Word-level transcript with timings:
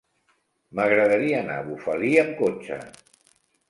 M'agradaria 0.79 1.43
anar 1.43 1.59
a 1.61 1.69
Bufali 1.69 2.13
amb 2.25 2.37
cotxe. 2.45 2.85